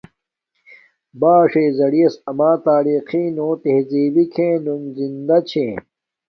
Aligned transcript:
باݽ 1.19 1.51
زیعس 1.77 2.15
اما 2.29 2.51
تاریخی 2.67 3.23
نو 3.35 3.47
تہزبی 3.63 4.25
کھنوگ 4.33 4.83
زندہ 4.97 5.37
چھے 5.49 5.67